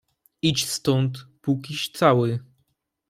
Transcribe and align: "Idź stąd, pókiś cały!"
"Idź 0.41 0.69
stąd, 0.69 1.25
pókiś 1.41 1.91
cały!" 1.91 2.39